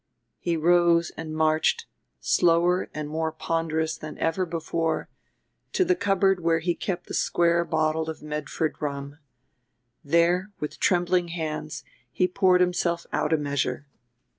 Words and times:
He 0.39 0.57
rose 0.57 1.11
and 1.15 1.35
marched, 1.35 1.85
slower 2.19 2.89
and 2.91 3.07
more 3.07 3.31
ponderous 3.31 3.95
than 3.95 4.17
ever 4.17 4.47
before, 4.47 5.09
to 5.73 5.85
the 5.85 5.95
cupboard 5.95 6.39
where 6.39 6.57
he 6.57 6.73
kept 6.73 7.05
the 7.05 7.13
square 7.13 7.63
bottle 7.63 8.09
of 8.09 8.23
Medford 8.23 8.77
rum; 8.81 9.19
there, 10.03 10.51
with 10.59 10.79
trembling 10.79 11.27
hands, 11.27 11.83
he 12.11 12.27
poured 12.27 12.61
himself 12.61 13.05
out 13.13 13.31
a 13.31 13.37
measure. 13.37 13.85